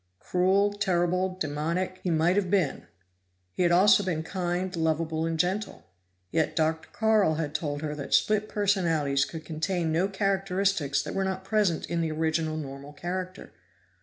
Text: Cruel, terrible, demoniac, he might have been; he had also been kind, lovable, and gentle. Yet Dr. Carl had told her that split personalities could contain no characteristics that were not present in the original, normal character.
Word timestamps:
Cruel, 0.17 0.73
terrible, 0.73 1.35
demoniac, 1.37 1.99
he 2.01 2.09
might 2.09 2.35
have 2.35 2.49
been; 2.49 2.87
he 3.51 3.61
had 3.61 3.71
also 3.71 4.01
been 4.01 4.23
kind, 4.23 4.75
lovable, 4.75 5.27
and 5.27 5.37
gentle. 5.37 5.85
Yet 6.31 6.55
Dr. 6.55 6.89
Carl 6.91 7.35
had 7.35 7.53
told 7.53 7.83
her 7.83 7.93
that 7.93 8.15
split 8.15 8.49
personalities 8.49 9.25
could 9.25 9.45
contain 9.45 9.91
no 9.91 10.07
characteristics 10.07 11.03
that 11.03 11.13
were 11.13 11.23
not 11.23 11.43
present 11.45 11.85
in 11.85 12.01
the 12.01 12.09
original, 12.09 12.57
normal 12.57 12.93
character. 12.93 13.53